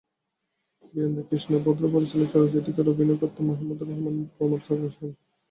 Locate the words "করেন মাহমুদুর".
3.21-3.87